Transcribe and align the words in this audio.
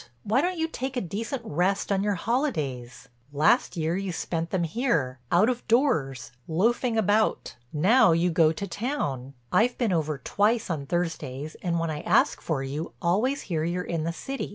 Why 0.23 0.41
don't 0.41 0.57
you 0.57 0.67
take 0.67 0.97
a 0.97 0.99
decent 0.99 1.43
rest 1.45 1.91
on 1.91 2.01
your 2.01 2.15
holidays? 2.15 3.07
Last 3.31 3.77
year 3.77 3.95
you 3.95 4.11
spent 4.11 4.49
them 4.49 4.63
here, 4.63 5.19
out 5.31 5.47
of 5.47 5.61
doors, 5.67 6.31
loafing 6.47 6.97
about. 6.97 7.55
Now 7.71 8.11
you 8.11 8.31
go 8.31 8.51
to 8.51 8.65
town. 8.65 9.35
I've 9.51 9.77
been 9.77 9.93
over 9.93 10.17
twice 10.17 10.71
on 10.71 10.87
Thursdays 10.87 11.53
and 11.61 11.77
when 11.77 11.91
I 11.91 12.01
ask 12.01 12.41
for 12.41 12.63
you, 12.63 12.93
always 12.99 13.41
hear 13.43 13.63
you're 13.63 13.83
in 13.83 14.03
the 14.03 14.11
city. 14.11 14.49